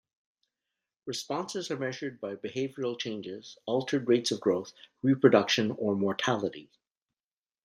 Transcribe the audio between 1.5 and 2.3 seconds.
are measured